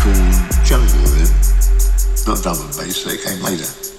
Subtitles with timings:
[0.00, 1.00] through jungle
[2.26, 3.89] not drum and bass, they came later.